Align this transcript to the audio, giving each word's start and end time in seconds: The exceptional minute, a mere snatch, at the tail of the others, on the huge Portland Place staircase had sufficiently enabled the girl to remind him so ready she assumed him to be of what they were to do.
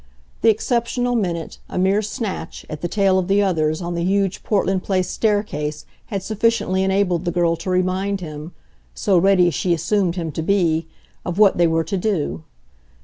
The 0.41 0.49
exceptional 0.49 1.13
minute, 1.13 1.59
a 1.69 1.77
mere 1.77 2.01
snatch, 2.01 2.65
at 2.71 2.81
the 2.81 2.87
tail 2.87 3.19
of 3.19 3.27
the 3.27 3.43
others, 3.43 3.83
on 3.83 3.93
the 3.93 4.01
huge 4.03 4.41
Portland 4.41 4.81
Place 4.81 5.07
staircase 5.11 5.85
had 6.07 6.23
sufficiently 6.23 6.81
enabled 6.81 7.23
the 7.23 7.29
girl 7.31 7.55
to 7.57 7.69
remind 7.69 8.19
him 8.19 8.51
so 8.95 9.15
ready 9.19 9.51
she 9.51 9.75
assumed 9.75 10.15
him 10.15 10.31
to 10.31 10.41
be 10.41 10.87
of 11.23 11.37
what 11.37 11.57
they 11.59 11.67
were 11.67 11.83
to 11.83 11.97
do. 11.97 12.41